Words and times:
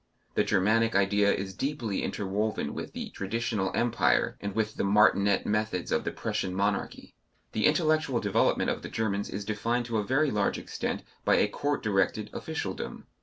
The 0.33 0.43
Germanic 0.43 0.95
idea 0.95 1.31
is 1.31 1.53
deeply 1.53 2.01
interwoven 2.01 2.73
with 2.73 2.93
the 2.93 3.11
traditional 3.11 3.71
Empire 3.75 4.35
and 4.41 4.55
with 4.55 4.73
the 4.75 4.83
martinet 4.83 5.45
methods 5.45 5.91
of 5.91 6.05
the 6.05 6.11
Prussian 6.11 6.55
monarchy. 6.55 7.13
The 7.51 7.67
intellectual 7.67 8.19
development 8.19 8.71
of 8.71 8.81
the 8.81 8.89
Germans 8.89 9.29
is 9.29 9.45
defined 9.45 9.85
to 9.85 9.97
a 9.99 10.03
very 10.03 10.31
large 10.31 10.57
extent 10.57 11.03
by 11.23 11.35
a 11.35 11.47
court 11.47 11.83
directed 11.83 12.31
officialdom. 12.33 13.05